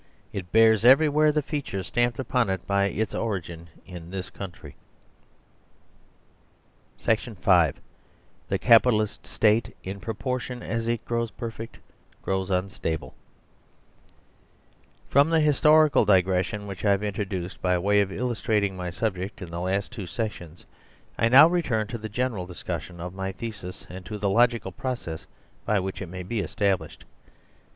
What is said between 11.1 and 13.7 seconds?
PERFECT GROWS UNSTABLE SECTION